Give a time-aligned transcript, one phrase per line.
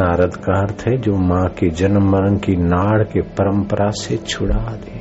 [0.00, 4.76] नारद का अर्थ है जो माँ के जन्म मरण की नाड़ के परंपरा से छुड़ा
[4.76, 5.00] दे।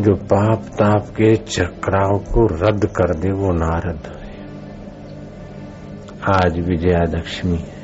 [0.00, 4.26] जो पाप ताप के चक्राव को रद्द कर दे, वो नारद है।
[6.34, 7.76] आज विजयादशमी है।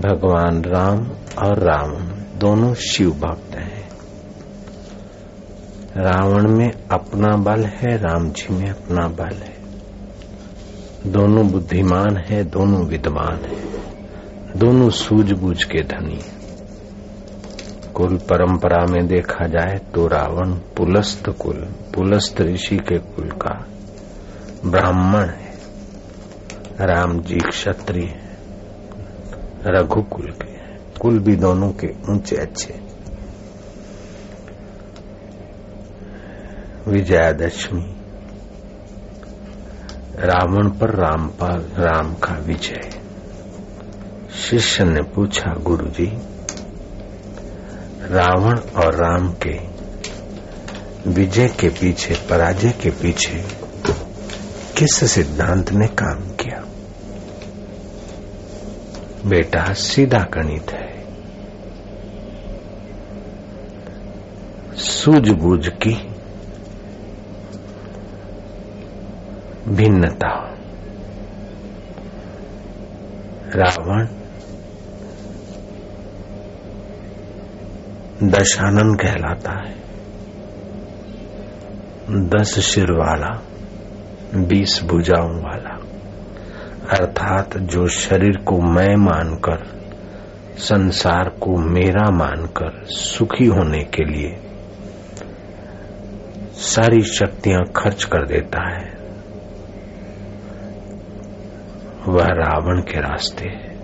[0.00, 0.98] भगवान राम
[1.46, 2.04] और रावण
[2.38, 3.88] दोनों शिव भक्त हैं।
[5.96, 9.57] रावण में अपना बल है, राम जी में अपना बल है।
[11.06, 16.20] दोनों बुद्धिमान है, दोनों विद्वान है। दोनों सूझबूझ के धनी
[17.94, 21.56] कुल परंपरा में देखा जाए तो रावण पुलस्त कुल,
[21.94, 23.66] पुलस्त ऋषि के कुल का
[24.66, 25.54] ब्राह्मण है।
[26.80, 28.38] राम जी क्षत्रिय है,
[29.66, 30.56] रघुकुल के
[31.00, 32.80] कुल भी दोनों के ऊँचे अच्छे
[36.88, 37.97] विजयादशमी
[40.20, 43.00] रावण पर रामपाल राम का विजय।
[44.36, 46.18] शिष्य ने पूछा, गुरुजी,
[48.02, 49.60] रावण और राम के
[51.10, 53.44] विजय के पीछे, पराजय के पीछे
[54.78, 56.64] किस सिद्धांत ने काम किया?
[59.26, 61.06] बेटा, सीधा गणित है।
[64.76, 66.07] सूझबूझ की
[69.68, 70.54] भिन्नता।
[73.54, 74.06] रावण
[78.22, 79.74] दशानन कहलाता है।
[82.10, 83.42] दस सिर वाला
[84.34, 85.74] बीस भुजाओं वाला।
[86.98, 89.78] अर्थात जो शरीर को मैं मानकर,
[90.58, 94.40] संसार को मेरा मानकर सुखी होने के लिए
[96.54, 98.97] सारी शक्तियाँ खर्च कर देता है।
[102.08, 103.78] वह रावण के रास्ते है।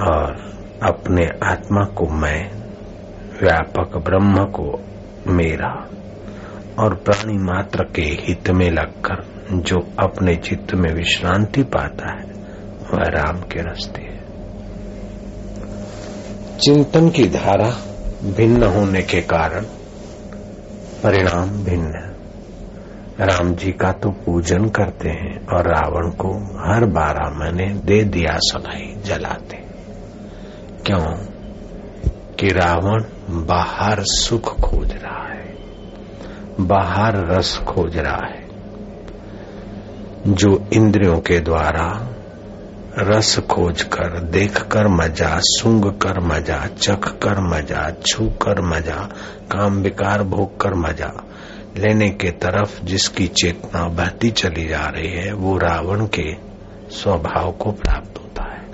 [0.00, 2.50] और अपने आत्मा को मैं,
[3.42, 4.80] व्यापक ब्रह्म को
[5.26, 5.88] मेरा
[6.78, 12.24] और प्राणी मात्र के हित में लगकर जो अपने चित्त में विश्रांति पाता है,
[12.92, 14.18] वह राम के रास्ते है।
[16.58, 17.70] चिंतन की धारा
[18.36, 19.64] भिन्न होने के कारण
[21.02, 22.17] परिणाम भिन्न है।
[23.20, 28.36] राम जी का तो पूजन करते हैं और रावण को हर बारह महीने दे दिया
[28.38, 29.56] सगाई जलाते।
[30.86, 31.06] क्यों?
[32.38, 33.04] कि रावण
[33.46, 35.56] बाहर सुख खोज रहा है,
[36.60, 38.46] बाहर रस खोज रहा है,
[40.28, 41.88] जो इंद्रियों के द्वारा
[42.98, 49.08] रस खोज कर देख कर मज़ा सूंघ कर मज़ा चख कर मज़ा छू कर मज़ा,
[49.52, 51.12] काम विकार भोग कर मज़ा
[51.76, 56.34] लेने के तरफ़ जिसकी चेतना बहती चली जा रही है, वो रावण के
[56.90, 58.68] स्वभाव को प्राप्त होता है।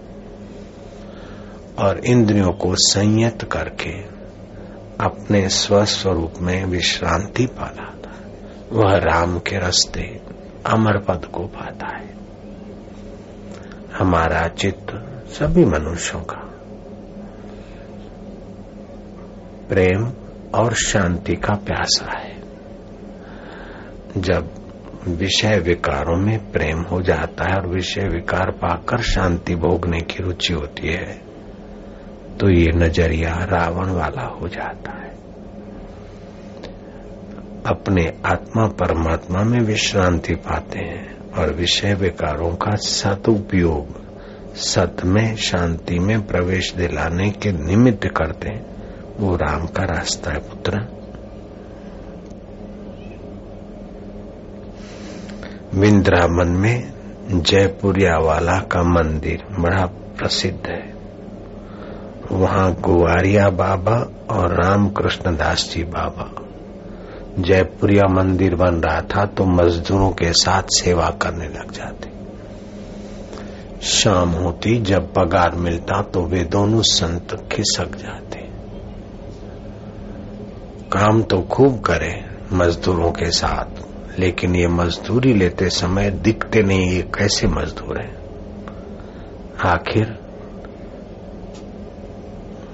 [1.78, 3.92] और इंद्रियों को संयत करके
[5.00, 7.90] अपने स्वस्वरूप में विश्रांति पाता
[8.72, 10.20] वह राम के रास्ते
[10.66, 12.14] अमर पद को पाता है।
[13.98, 14.92] हमारा चित्त
[15.28, 16.36] सभी मनुष्यों का
[19.68, 20.12] प्रेम
[20.54, 22.23] और शांति का प्यासा है।
[24.16, 24.50] जब
[25.08, 30.52] विषय विकारों में प्रेम हो जाता है और विषय विकार पाकर शांति भोगने की रुचि
[30.52, 31.20] होती है
[32.40, 35.04] तो ये नज़रिया रावण वाला हो जाता है।
[37.66, 44.04] अपने आत्मा परमात्मा में विश्रांति पाते हैं और विषय विकारों का सदुपयोग
[44.56, 48.66] सत में शांति में प्रवेश दिलाने के निमित्त करते हैं।
[49.20, 50.93] वो राम का रास्ता है, पुत्र।
[55.74, 56.92] विंद्रावन में
[57.30, 60.94] जयपुरिया वाला का मंदिर बड़ा प्रसिद्ध है।
[62.32, 63.96] वहाँ गुआरिया बाबा
[64.30, 66.30] और रामकृष्ण दास जी बाबा।
[67.42, 72.10] जयपुरिया मंदिर बन रहा था तो मजदूरों के साथ सेवा करने लग जाते।
[73.82, 78.38] शाम होती जब पगार मिलता तो वे दोनों संत खिसक जाते।
[80.92, 83.83] काम तो खूब करे मजदूरों के साथ।
[84.18, 88.24] लेकिन ये मजदूरी लेते समय दिखते नहीं, ये कैसे मजदूर हैं?
[89.66, 90.18] आखिर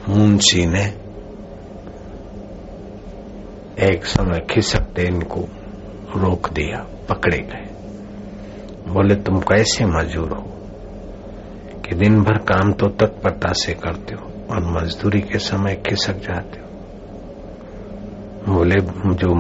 [0.09, 0.85] मुंशी ने
[3.87, 5.41] एक समय खिसकते इनको
[6.17, 7.71] रोक दिया, पकड़े गए।
[8.93, 10.47] बोले, तुम कैसे मजदूर हो?
[11.85, 16.61] कि दिन भर काम तो तत्परता से करते हो और मजदूरी के समय खिसक जाते
[16.61, 16.67] हो?
[18.55, 18.81] बोले,
[19.15, 19.35] जो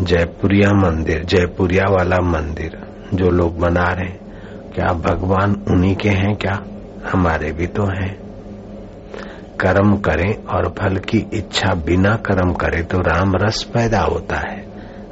[0.00, 2.78] जयपुरिया मंदिर, जयपुरिया वाला मंदिर
[3.14, 4.10] जो लोग बना रहे
[4.74, 6.36] क्या भगवान उन्हीं के हैं?
[6.36, 6.62] क्या
[7.12, 8.18] हमारे भी तो हैं।
[9.60, 14.68] कर्म करें और फल की इच्छा बिना कर्म करे तो राम रस पैदा होता है।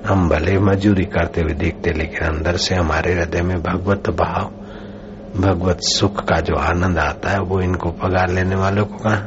[0.06, 4.52] हम भले मजूरी करते हुए देखते, लेकिन अंदर से हमारे हृदय में भगवत भाव,
[5.40, 9.26] भगवत सुख का जो आनंद आता है, वो इनको पगार लेने वालों को कहा?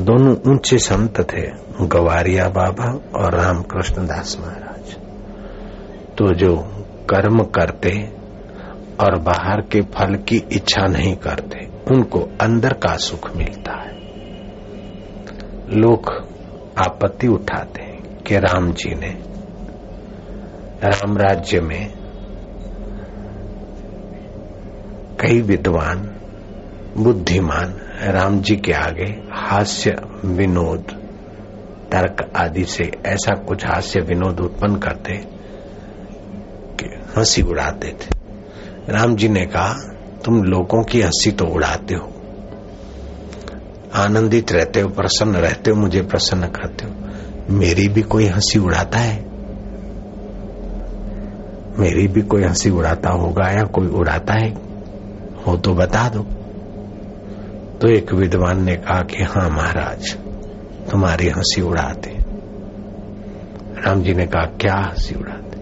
[0.00, 1.42] दोनों ऊँचे संत थे,
[1.86, 4.96] गवारिया बाबा और रामकृष्ण दास महाराज।
[6.18, 6.56] तो जो
[7.10, 8.12] कर्म करते
[9.00, 13.92] और बाहर के फल की इच्छा नहीं करते, उनको अंदर का सुख मिलता है।
[15.70, 16.28] लोग
[16.78, 19.10] आपत्ति उठाते हैं कि राम जी ने
[20.84, 21.94] राम राज्य में
[25.20, 26.10] कई विद्वान,
[26.96, 27.80] बुद्धिमान
[28.10, 30.80] राम जी के आगे हास्य, विनोद,
[31.92, 35.12] तर्क आदि से ऐसा कुछ हास्य, विनोद उत्पन्न करते
[36.80, 36.86] कि
[37.16, 38.10] हँसी उड़ाते थे।
[38.92, 39.74] राम जी ने कहा,
[40.24, 42.12] तुम लोगों की हँसी तो उड़ाते हो।
[43.94, 46.92] आनंदित रहते हो, प्रसन्न रहते हो, मुझे प्रसन्न करते हो।
[47.50, 49.24] मेरी भी कोई हँसी उड़ाता है?
[51.78, 54.50] मेरी भी कोई हँसी उड़ाता होगा या कोई उड़ाता है?
[55.46, 56.43] हो तो बता दो।
[57.84, 60.14] तो एक विद्वान ने कहा कि हाँ महाराज,
[60.90, 62.10] तुम्हारी हँसी उड़ाते
[63.80, 65.56] राम जी ने कहा, क्या हँसी उड़ाते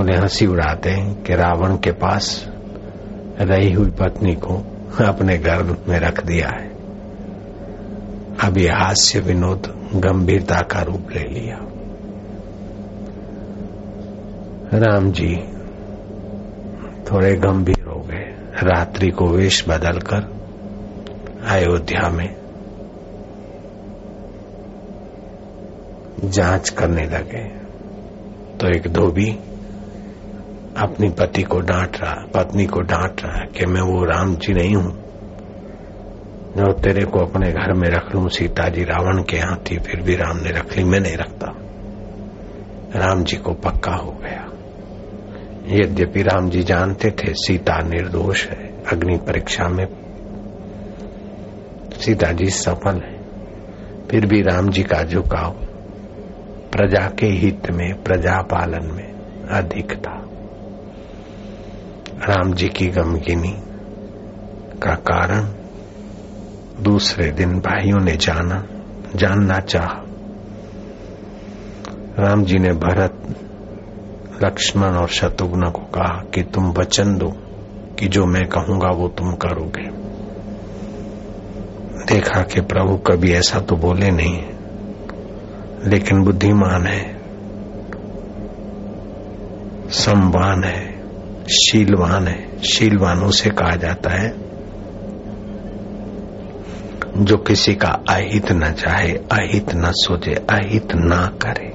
[0.00, 2.48] उन्हें हँसी उड़ाते हैं कि रावण के पास
[3.40, 4.56] रही हुई पत्नी को
[5.04, 6.68] अपने गर्भ में रख दिया है।
[8.44, 11.58] अब यह हास्य विनोद गंभीरता का रूप ले लिया।
[14.78, 15.36] राम जी
[17.12, 18.28] थोड़े गंभीर हो गए।
[18.62, 20.31] रात्रि को वेश बदलकर
[21.46, 22.42] अयोध्या में
[26.24, 27.44] जाँच करने लगे
[28.56, 29.30] तो एक धोबी
[30.76, 34.76] अपनी पति को डांट रहा, पत्नी को डांट रहा कि मैं वो राम जी नहीं
[34.76, 35.02] हूँ।
[36.56, 40.00] जो तेरे को अपने घर में रख लू सीता जी रावण के यहाँ थी फिर
[40.00, 41.46] भी राम ने रख ली, मैं नहीं रखता।
[42.96, 44.48] राम जी को पक्का हो गया।
[45.66, 50.01] यद्यपि राम जी जानते थे, सीता निर्दोष है, अग्नि परीक्षा में
[52.02, 53.22] सीता जी सफल है।
[54.06, 55.50] फिर भी राम जी का झुकाव
[56.72, 59.12] प्रजा के हित में, प्रजा पालन में
[59.50, 60.22] अधिक था।
[62.28, 63.54] राम जी की गमगिनी
[64.82, 65.48] का कारण
[66.82, 68.66] दूसरे दिन भाइयों ने जाना,
[69.16, 69.88] जानना चाह।
[72.22, 73.36] राम जी ने भरत,
[74.44, 77.32] लक्ष्मण और शत्रुघ्न को कहा कि तुम वचन दो
[77.98, 80.11] कि जो मैं कहूँगा वो तुम करोगे।
[82.06, 84.42] देखा कि प्रभु कभी ऐसा तो बोले नहीं,
[85.86, 87.02] लेकिन बुद्धिमान है,
[89.90, 91.02] संवान है,
[91.44, 94.30] शीलवान है, शीलवानों से कहा जाता है,
[97.18, 101.70] जो किसी का अहित न चाहे, अहित न सोचे, अहित ना करे।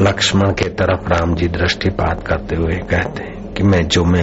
[0.00, 4.22] लक्ष्मण के तरफ़ राम जी दृष्टिपात करते हुए कहते हैं कि मैं जो मैं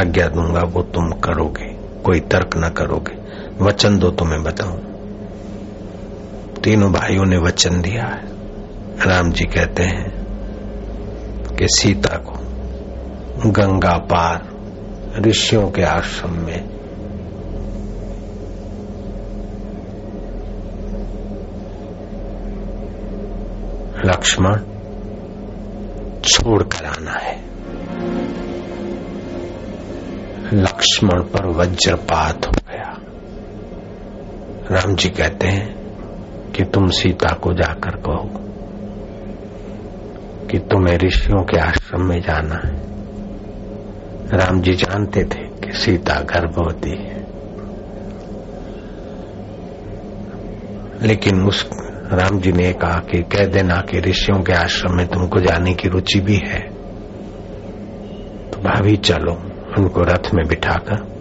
[0.00, 1.66] आज्ञा दूँगा, वो तुम करोगे,
[2.02, 3.22] कोई तर्क न करोगे।
[3.64, 4.92] वचन दो तो मैं बताऊँ।
[6.64, 8.22] तीनों भाइयों ने वचन दिया है।
[9.08, 10.22] राम जी कहते हैं
[11.56, 12.32] कि सीता को
[13.50, 14.48] गंगा पार
[15.20, 16.72] ऋषियों के आश्रम में
[24.04, 24.56] लक्ष्मण
[26.24, 27.51] छोड़ कर आना है।
[30.52, 32.98] लक्ष्मण पर वज्रपात हो गया।
[34.70, 35.82] राम जी कहते हैं
[36.52, 38.30] कि तुम सीता को जाकर कहो
[40.46, 42.74] कि तुम्हें ऋषियों के आश्रम में जाना है।
[44.38, 47.26] राम जी जानते थे कि सीता गर्भवती है।
[51.02, 51.70] लेकिन उस
[52.12, 55.88] राम जी ने कहा कि कह देना कि ऋषियों के आश्रम में तुमको जाने की
[55.88, 56.60] रुचि भी है।
[58.50, 61.12] तो भाभी, चलो। उनको रथ में बिठाकर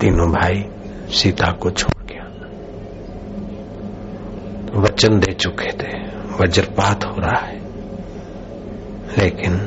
[0.00, 0.64] तीनों भाई
[1.08, 2.24] सीता को छोड़ गया।
[4.80, 5.98] वचन दे चुके थे,
[6.42, 7.56] वज्रपात हो रहा है।
[9.18, 9.58] लेकिन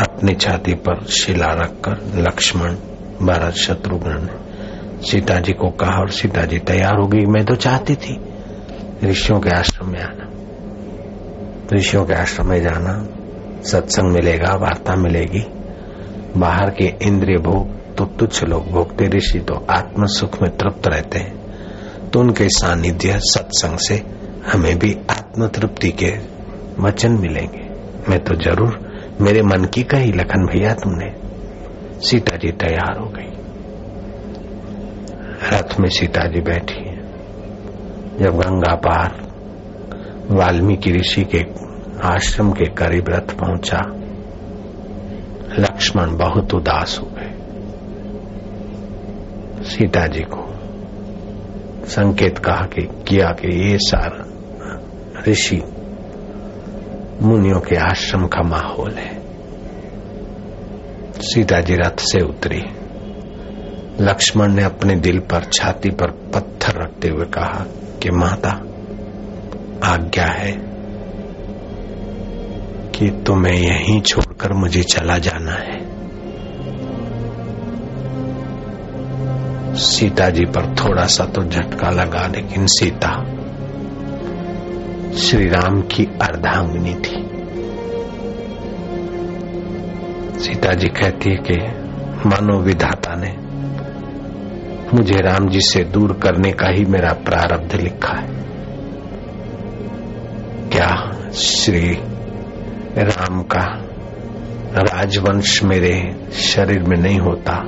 [0.00, 2.74] अपनी छाती पर शिला रखकर लक्ष्मण,
[3.22, 4.52] भरत शत्रुघ्न ने
[5.10, 8.20] सीता जी को कहा और सीता जी तैयार हो गई। मैं तो चाहती थी
[9.04, 10.28] ऋषियों के आश्रम में आना।
[11.76, 13.06] ऋषियों के आश्रम में जाना,
[13.62, 15.61] सत्संग मिलेगा, वार्ता मिलेगी।
[16.36, 21.18] बाहर के इंद्रिय भोग तो तुच्छ लोग भोगते ऋषि तो आत्म सुख में तृप्त रहते
[21.18, 24.02] हैं। तो उनके सानिध्य सत्संग से
[24.52, 26.10] हमें भी आत्म तृप्ति के
[26.78, 27.68] वचन मिलेंगे।
[28.08, 28.78] मैं तो ज़रूर
[29.20, 31.10] मेरे मन की कही लखन भैया तुमने।
[32.00, 33.30] सीता जी तैयार हो गई।
[35.52, 36.96] रथ में सीता जी बैठी है।
[38.18, 39.20] जब गंगा पार
[40.30, 41.44] वाल्मीकि ऋषि के
[42.08, 43.80] आश्रम के करीब रथ पहुँचा
[45.58, 47.32] लक्ष्मण बहुत उदास हो गए।
[49.64, 50.52] सीता जी को
[51.86, 54.28] संकेत कहा कि, किया कि ये सारा
[55.28, 55.62] ऋषि
[57.22, 59.22] मुनियों के आश्रम का माहौल है।
[61.20, 62.62] सीता जी रथ से उतरी।
[64.00, 67.64] लक्ष्मण ने अपने दिल पर छाती पर पत्थर रखते हुए कहा
[68.02, 68.50] कि, माता,
[69.84, 70.71] आज्ञा है
[72.94, 75.92] कि तुम्हें यहीं छोड़कर मुझे चला जाना है।
[79.76, 83.24] सीता जी पर थोड़ा सा तो झटका लगा, लेकिन सीता
[85.16, 87.28] श्री राम की अर्धांगिनी थी।
[90.40, 91.56] सीता जी कहती है कि,
[92.28, 93.36] मानो विधाता ने
[94.96, 98.28] मुझे राम जी से दूर करने का ही मेरा प्रारब्ध लिखा है।
[100.72, 102.11] क्या श्री
[102.98, 103.64] राम का
[104.74, 107.64] राजवंश मेरे शरीर में नहीं होता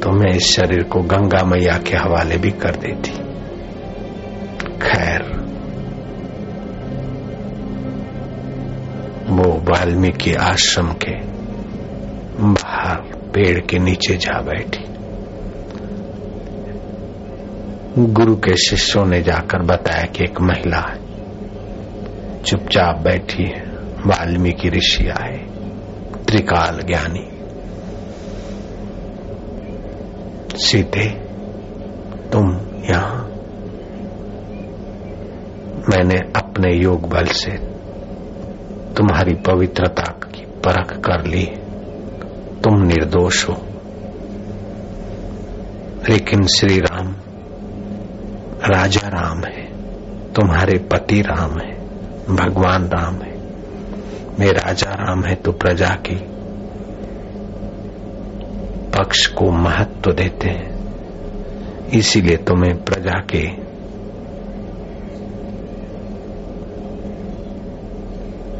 [0.00, 3.10] तो मैं इस शरीर को गंगा मैया के हवाले भी कर देती।
[4.78, 5.22] खैर,
[9.30, 11.14] वो वाल्मीकि आश्रम के
[12.42, 13.00] बाहर
[13.34, 14.84] पेड़ के नीचे जा बैठी।
[18.12, 20.99] गुरु के शिष्यों ने जाकर बताया कि एक महिला है।
[22.44, 23.70] चुपचाप बैठी है।
[24.06, 25.36] वाल्मीकि ऋषि आए।
[26.26, 27.30] त्रिकाल ज्ञानी।
[30.58, 31.10] सीते
[32.32, 32.50] तुम
[32.90, 33.26] यहाँ?
[35.88, 37.50] मैंने अपने योग बल से
[38.94, 41.46] तुम्हारी पवित्रता की परख कर ली।
[42.64, 43.66] तुम निर्दोष हो।
[46.08, 47.14] लेकिन श्री राम,
[48.64, 49.64] राजा राम है।
[50.32, 51.79] तुम्हारे पति राम है।
[52.36, 53.38] भगवान राम है।
[54.38, 56.16] मैं राजा राम है तो प्रजा की
[58.90, 63.70] पक्ष को महत्व तो देते हैं। इसीलिए तुम्हें प्रजा के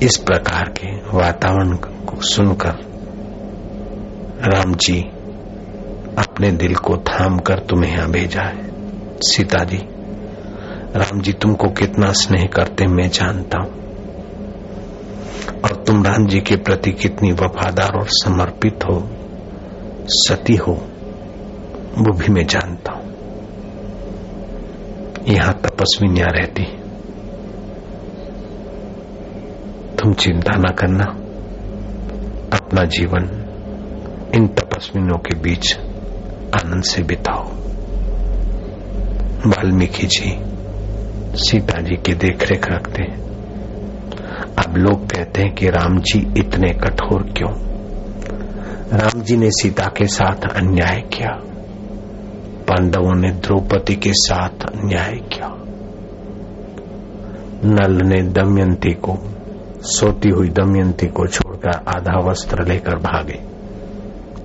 [0.06, 2.74] इस प्रकार के वातावरण को सुनकर
[4.44, 5.00] राम जी
[6.18, 8.70] अपने दिल को थाम कर तुम्हें यहाँ भेजा है।
[9.20, 9.78] सीता जी
[10.96, 13.70] राम जी, तुमको कितना स्नेह करते मैं जानता हूँ।
[15.64, 19.08] और तुम राम जी के प्रति कितनी वफादार और समर्पित हो,
[20.08, 20.72] सती हो,
[21.98, 23.10] वो भी मैं जानता हूँ।
[25.28, 26.64] यहाँ तपस्वी तपस्विनियाँ रहती
[29.96, 31.04] तुम चिंता ना करना।
[32.56, 33.22] अपना जीवन
[34.34, 35.76] इन तपस्विनों के बीच
[36.54, 37.44] आनंद से बिताओ।
[39.46, 40.49] वाल्मीकि जी
[41.34, 43.20] सीता जी की देखरेख रखते हैं।
[44.58, 47.50] अब लोग कहते हैं कि राम जी इतने कठोर क्यों?
[48.98, 51.30] राम जी ने सीता के साथ अन्याय किया।
[52.68, 55.56] पांडवों ने द्रौपदी के साथ अन्याय किया।
[57.64, 59.18] नल ने दमयंती को,
[59.80, 63.40] सोती हुई दमयंती को छोड़कर आधा वस्त्र लेकर भागे।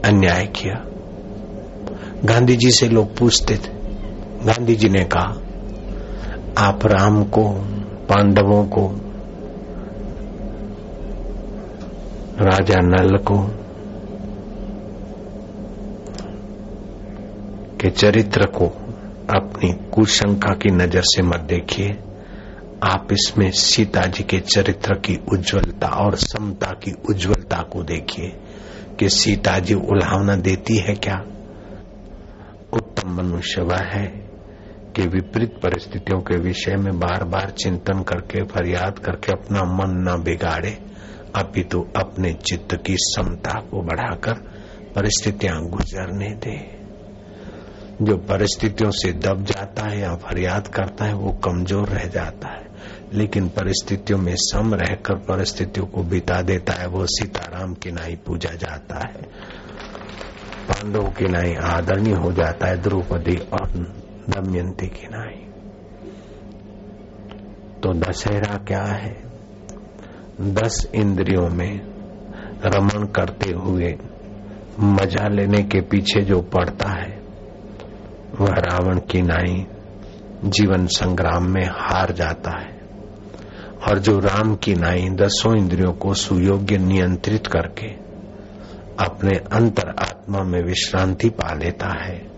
[0.05, 0.85] अन्याय किया।
[2.25, 3.73] गांधी जी से लोग पूछते थे।
[4.45, 5.41] गांधी जी ने कहा
[6.57, 7.49] आप राम को,
[8.09, 8.87] पांडवों को,
[12.43, 13.39] राजा नल को,
[17.81, 18.65] के चरित्र को
[19.35, 21.99] अपनी कुशंका की नज़र से मत देखिए।
[22.83, 28.39] आप इसमें सीता जी के चरित्र की उज्जवलता और समता की उज्जवलता को देखिए
[28.99, 31.25] कि सीता जी उल्हावना देती है क्या?
[32.73, 34.24] उत्तम मनुष्य वह है।
[34.95, 40.23] कि विपरीत परिस्थितियों के विषय में बार बार चिंतन करके, फरियाद करके अपना मन न
[40.23, 40.79] बिगाड़े
[41.35, 44.33] अपितु तो अपने चित्त की समता को बढ़ाकर
[44.95, 46.85] परिस्थितियाँ गुजरने दे।
[48.01, 52.65] जो परिस्थितियों से दब जाता है या फरियाद करता है, वो कमज़ोर रह जाता है।
[53.13, 58.49] लेकिन परिस्थितियों में सम रहकर परिस्थितियों को बिता देता है, वो सीताराम की नाई पूजा
[58.49, 59.21] जाता है।
[60.69, 63.95] पांडव की नाई आदरणीय हो जाता है, द्रौपदी और
[64.29, 65.41] दमयंती की नाई।
[67.83, 69.23] तो दशहरा क्या है?
[70.41, 71.81] दस इंद्रियों में
[72.65, 73.97] रमण करते हुए
[74.79, 77.21] मज़ा लेने के पीछे जो पड़ता है,
[78.39, 79.67] वह रावण की नाई
[80.45, 82.75] जीवन संग्राम में हार जाता है।
[83.87, 87.87] और जो राम की नाई दसों इंद्रियों को सुयोग्य नियंत्रित करके
[89.05, 92.34] अपने अंतर आत्मा में विश्रांति पा लेता है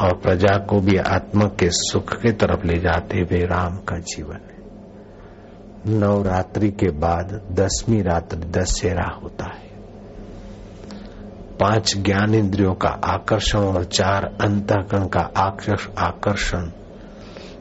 [0.00, 4.36] और प्रजा को भी आत्मा के सुख के तरफ़ ले जाते हुए राम का जीवन
[4.36, 4.56] है।
[5.98, 9.66] नवरात्रि के बाद दसवीं रात्रि दशहरा होता है।
[11.60, 15.20] पाँच ज्ञान इंद्रियों का आकर्षण और चार अंतकरण का
[15.98, 16.70] आकर्षण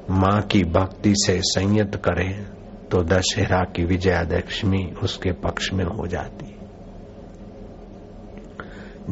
[0.09, 2.45] माँ की भक्ति से संयत करें
[2.91, 6.55] तो दशहरा की विजयादशमी उसके पक्ष में हो जाती है।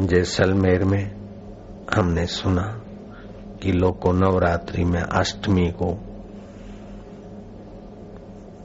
[0.07, 1.11] जैसलमेर में
[1.95, 2.82] हमने सुना
[3.63, 5.93] कि लोग को नवरात्रि में अष्टमी को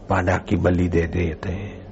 [0.08, 1.86] पाडा की बलि दे देते हैं।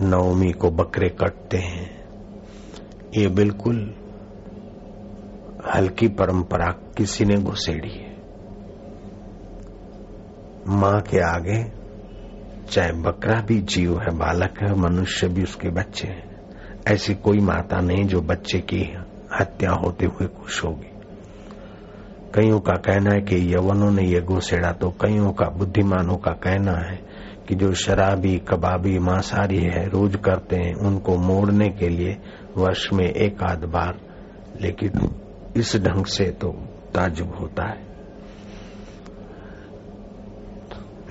[0.00, 2.04] नवमी को बकरे कटते हैं।
[3.16, 3.94] ये बिल्कुल
[5.74, 8.16] हल्की परंपरा किसी ने घुसेड़ी है।
[10.68, 11.72] माँ के आगे
[12.70, 16.40] चाहे बकरा भी जीव है, बालक है, मनुष्य भी उसके बच्चे हैं।
[16.88, 18.96] ऐसी कोई माता नहीं जो बच्चे की
[19.40, 20.97] हत्या होते हुए खुश होगी।
[22.34, 26.72] कईयों का कहना है कि यवनों ने ये घुसेड़ा तो कईयों का बुद्धिमानों का कहना
[26.72, 26.96] है
[27.48, 32.16] कि जो शराबी, कबाबी मांसारी है, रोज करते हैं, उनको मोड़ने के लिए
[32.56, 34.00] वर्ष में एक आध बार,
[34.60, 34.90] लेकिन
[35.56, 36.48] इस ढंग से तो
[36.94, 37.88] ताजुब होता है।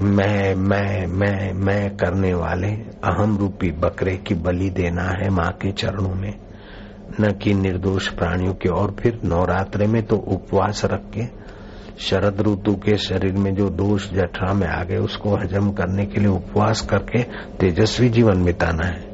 [0.01, 2.67] मैं मैं मैं मैं करने वाले
[3.03, 6.47] अहम रूपी बकरे की बलि देना है माँ के चरणों में।
[7.19, 11.47] न कि निर्दोष प्राणियों के और फिर नवरात्र में तो उपवास रख। के
[11.99, 16.19] शरद ऋतु के शरीर में जो दोष जठरा में आ गए, उसको हजम करने के
[16.19, 17.23] लिए उपवास करके
[17.60, 19.08] तेजस्वी जीवन बिताना है।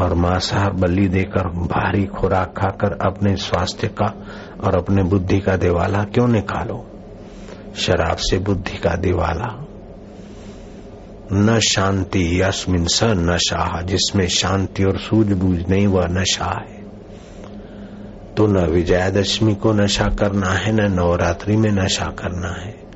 [0.00, 4.26] और मांसाहार बलि देकर भारी खुराक खाकर अपने स्वास्थ्य का
[4.64, 6.86] और अपने बुद्धि का दिवाला क्यों निकालो?
[7.74, 9.65] शराब से बुद्धि का दिवाला।
[11.32, 16.76] न शांति यस्मिन स नशा जिसमें शांति और सूझबूझ नहीं, वह नशा है।
[18.36, 22.86] तो न विजयादशमी को नशा करना है, न नवरात्रि में नशा करना है।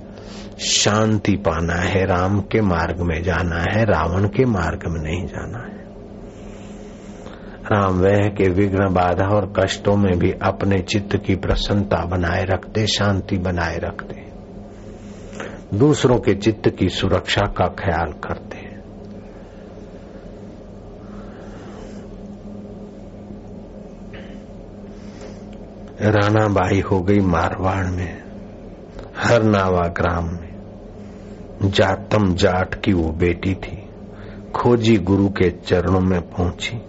[0.59, 5.59] शांति पाना है, राम के मार्ग में जाना है, रावण के मार्ग में नहीं जाना
[5.59, 5.81] है।
[7.73, 12.87] राम वह के विघ्न बाधा और कष्टों में भी अपने चित्त की प्रसन्नता बनाए रखते,
[12.87, 14.30] शांति बनाए रखते।
[15.75, 18.71] दूसरों के चित्त की सुरक्षा का ख्याल करते हैं।
[26.01, 28.23] रानाबाई हो गई मारवाड़ में,
[29.17, 30.51] हरनावा ग्राम में।
[31.65, 33.89] जातम जाट की वो बेटी थी,
[34.55, 36.83] खोजी गुरु के चरणों में पहुँची।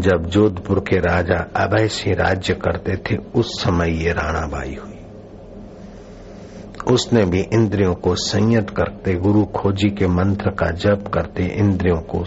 [0.00, 4.99] जब जोधपुर के राजा अभय सिंह राज्य करते थे, उस समय ये राणाबाई हुई।
[6.86, 12.22] उसने भी इंद्रियों को संयत करते, गुरु खोजी के मंत्र का जप करते इंद्रियों को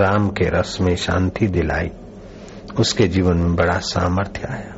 [0.00, 1.90] राम के रस में शांति दिलाई।
[2.80, 4.74] उसके जीवन में बड़ा सामर्थ्य आया।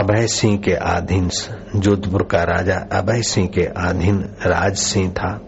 [0.00, 1.30] अभय सिंह के अधीन
[1.76, 5.40] जोधपुर का राजा अभय सिंह के अधीन राज सिंह था।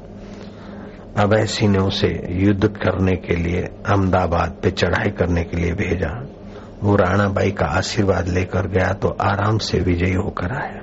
[1.19, 6.27] अभय सिंह ने उसे युद्ध करने के लिए, अहमदाबाद पे चढ़ाई करने के लिए भेजा।
[6.83, 10.83] वो राणाबाई का आशीर्वाद लेकर गया तो आराम से विजयी होकर आया।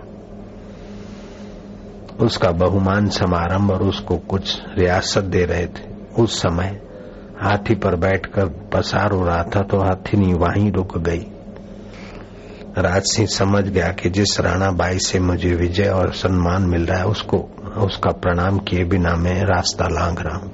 [2.20, 5.88] उसका बहुमान समारंभ और उसको कुछ रियासत दे रहे थे।
[6.20, 6.82] उस समय
[7.42, 11.26] हाथी पर बैठकर पसार हो रहा था तो हाथीनी वहीं रुक गई।
[12.78, 17.00] राज सिंह समझ गया कि जिस राणा बाई से मुझे विजय और सम्मान मिल रहा
[17.00, 17.38] है, उसको,
[17.78, 20.52] उसका प्रणाम किए बिना मैं रास्ता लांग रहा हूँ।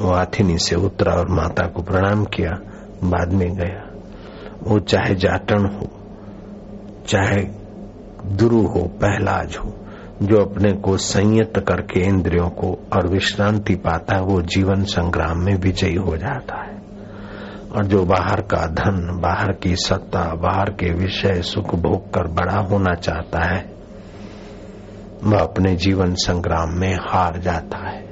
[0.00, 2.58] वो हाथीनी से उतरा और माता को प्रणाम किया,
[3.04, 3.89] बाद में गया।
[4.62, 5.90] वो चाहे जाटन हो,
[7.06, 7.42] चाहे
[8.36, 9.74] दुरु हो, पहलाज हो,
[10.22, 15.54] जो अपने को संयत करके इंद्रियों को और विश्रांति पाता है, वो जीवन संग्राम में
[15.54, 16.80] विजयी हो जाता है।
[17.76, 22.56] और जो बाहर का धन, बाहर की सत्ता, बाहर के विषय सुख भोग कर बड़ा
[22.56, 23.72] होना चाहता है,
[25.24, 28.09] वह अपने जीवन संग्राम में हार जाता है।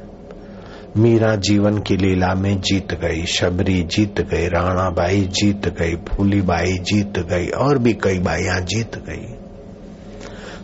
[0.99, 6.41] मीरा जीवन की लीला में जीत गई, शबरी जीत गई राणा बाई जीत गई फूली
[6.41, 9.35] बाई जीत गई, और भी कई बाइया जीत गई।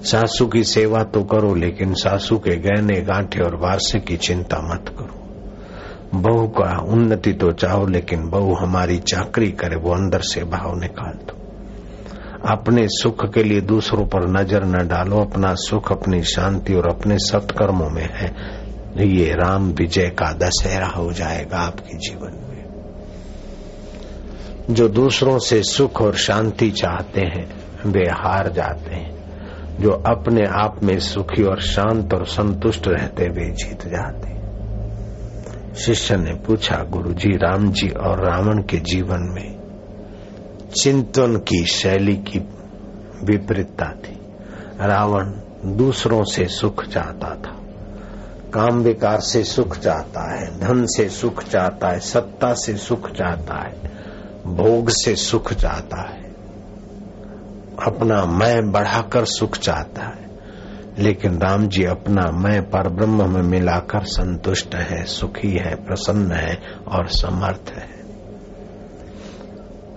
[0.05, 4.89] सासू की सेवा तो करो, लेकिन सासू के गहने, गांठे और वारसे की चिंता मत
[4.89, 5.21] करो।
[6.21, 11.13] बहू का उन्नति तो चाहो, लेकिन बहू हमारी चाकरी करे, वो अंदर से भाव निकाल
[11.13, 11.41] दो।
[12.49, 17.19] अपने सुख के लिए दूसरों पर नज़र न डालो, अपना सुख अपनी शांति और अपने
[17.19, 18.64] सत्कर्मों में है।
[19.03, 22.65] ये राम विजय का दशहरा हो जाएगा आपके जीवन में।
[24.71, 27.55] जो दूसरों से सुख और शांति चाहते हैं,
[27.87, 29.15] वे हार जाते हैं।
[29.81, 34.35] जो अपने आप में सुखी और शांत और संतुष्ट रहते, वे जीत जाते
[35.75, 39.59] शिष्य ने पूछा गुरु जी राम जी और रावण के जीवन में
[40.83, 42.39] चिंतन की शैली की
[43.25, 44.19] विपरीतता थी।
[44.81, 45.33] रावण
[45.77, 47.64] दूसरों से सुख चाहता था।
[48.55, 53.63] काम विकार से सुख चाहता है, धन से सुख चाहता है, सत्ता से सुख चाहता
[53.63, 53.81] है,
[54.47, 56.23] भोग से सुख चाहता है।
[57.87, 60.31] अपना मैं बढ़ाकर सुख चाहता है,
[60.99, 66.59] लेकिन राम जी अपना मैं पर ब्रह्म में मिलाकर संतुष्ट है, सुखी है, प्रसन्न है
[66.89, 67.95] और समर्थ है।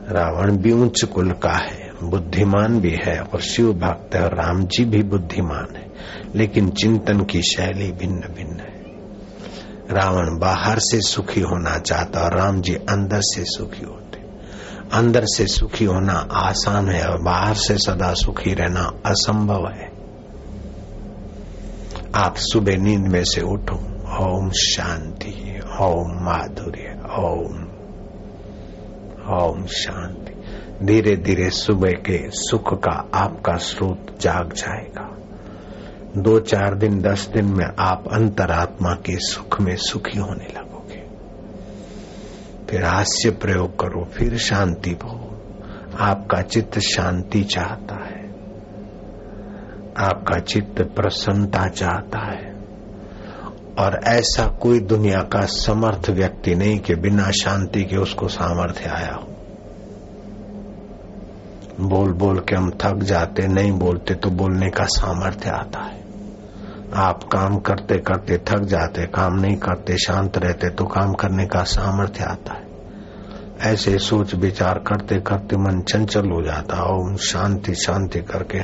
[0.10, 4.66] रावण भी उच्च कुल का है। बुद्धिमान भी है और शिव भक्त है और राम
[4.66, 5.92] जी भी बुद्धिमान है,
[6.36, 8.78] लेकिन चिंतन की शैली भिन्न भिन्न है।
[9.92, 14.18] रावण बाहर से सुखी होना चाहता और राम जी अंदर से सुखी होते।
[14.94, 19.92] अंदर से सुखी होना आसान है और बाहर से सदा सुखी रहना असंभव है।
[22.16, 23.76] आप सुबह नींद में से उठो।
[24.26, 27.68] ओम शांति, ओम माधुर्य, ओम
[29.36, 30.37] ओम शांति।
[30.84, 35.18] धीरे धीरे सुबह के सुख का आपका स्रोत जाग जाएगा।
[36.18, 41.08] दो चार दिन, दस दिन में आप अंतरात्मा के सुख में सुखी होने लगोगे।
[42.70, 45.42] फिर हास्य प्रयोग करो, फिर शांति भो।
[46.00, 48.30] आपका चित्त शांति चाहता है।
[49.98, 52.56] आपका चित्त प्रसन्नता चाहता है।
[53.80, 59.14] और ऐसा कोई दुनिया का समर्थ व्यक्ति नहीं कि बिना शांति के उसको सामर्थ्य आया
[59.14, 59.34] हो।
[61.80, 65.96] बोल बोल के हम थक जाते, नहीं बोलते तो बोलने का सामर्थ्य आता है।
[66.96, 71.64] आप काम करते करते थक जाते, काम नहीं करते, शांत रहते तो काम करने का
[71.64, 72.66] सामर्थ्य आता है।
[73.64, 78.60] ऐसे सोच विचार करते करते मन चंचल हो जाता ओम शांति शांति करके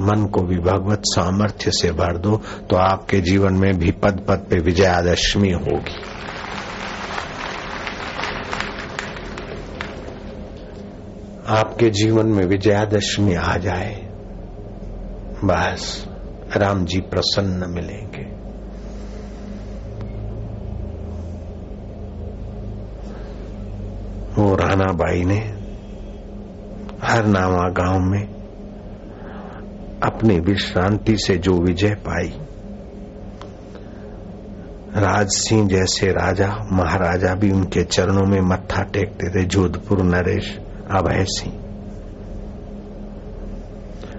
[0.00, 2.36] मन को भी भगवत सामर्थ्य से भर दो
[2.70, 5.94] तो आपके जीवन में भी पद पद पे विजयादशमी होगी।
[11.48, 13.94] आपके जीवन में विजयादशमी आ जाए,
[15.44, 16.06] बस
[16.56, 18.24] राम जी प्रसन्न मिलेंगे।
[24.34, 25.38] वो राणा बाई ने
[27.02, 28.22] हर नावा गाँव में
[30.02, 32.32] अपनी विश्रांति से जो विजय पाई,
[34.96, 40.58] राज सिंह जैसे राजा, महाराजा भी उनके चरणों में मत्था टेकते थे, जोधपुर नरेश
[40.90, 41.62] अभय सिंह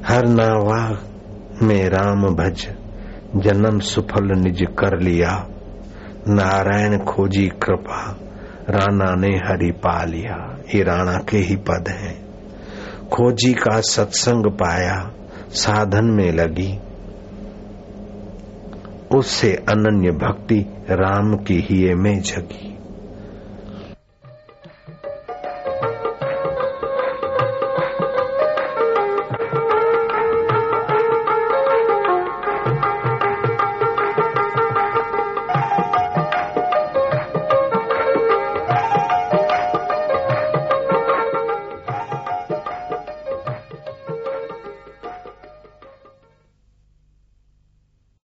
[0.08, 0.98] हर नावा
[1.64, 2.68] में राम भज
[3.36, 5.48] जन्म सुफल निज कर लिया।
[6.28, 8.18] नारायण खोजी कृपा,
[8.70, 12.26] राणा ने हरि पा लिया। ये राणा के ही पद हैं।
[13.10, 15.12] खोजी का सत्संग पाया,
[15.50, 16.80] साधन में लगी।
[19.18, 22.77] उससे अनन्य भक्ति राम की ही में जगी।